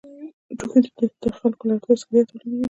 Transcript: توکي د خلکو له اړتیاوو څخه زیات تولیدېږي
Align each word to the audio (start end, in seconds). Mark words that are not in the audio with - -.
توکي 0.59 0.79
د 1.21 1.25
خلکو 1.39 1.63
له 1.67 1.73
اړتیاوو 1.75 2.01
څخه 2.01 2.11
زیات 2.13 2.27
تولیدېږي 2.29 2.57